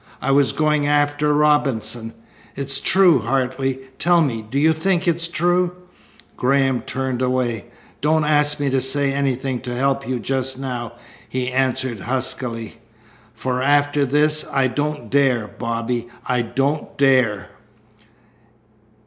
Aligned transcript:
I 0.19 0.31
was 0.31 0.51
going 0.51 0.87
after 0.87 1.31
Robinson. 1.31 2.13
It's 2.55 2.79
true. 2.79 3.19
Hartley! 3.19 3.81
Tell 3.99 4.19
me. 4.19 4.41
Do 4.41 4.57
you 4.57 4.73
think 4.73 5.07
it's 5.07 5.27
true?" 5.27 5.73
Graham 6.35 6.81
turned 6.81 7.21
away. 7.21 7.65
"Don't 8.01 8.23
ask 8.23 8.59
me 8.59 8.71
to 8.71 8.81
say 8.81 9.13
anything 9.13 9.61
to 9.61 9.75
help 9.75 10.07
you 10.09 10.19
just 10.19 10.57
now," 10.57 10.93
he 11.29 11.51
answered 11.51 11.99
huskily, 11.99 12.77
"for 13.35 13.61
after 13.61 14.03
this 14.03 14.43
I 14.51 14.65
don't 14.67 15.11
dare, 15.11 15.47
Bobby. 15.47 16.09
I 16.25 16.41
don't 16.41 16.97
dare." 16.97 17.49